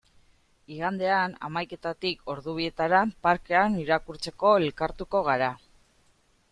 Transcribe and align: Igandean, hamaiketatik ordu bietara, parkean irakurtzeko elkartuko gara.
Igandean, 0.75 1.35
hamaiketatik 1.49 2.33
ordu 2.35 2.57
bietara, 2.61 3.03
parkean 3.29 3.79
irakurtzeko 3.85 4.57
elkartuko 4.65 5.27
gara. 5.33 5.57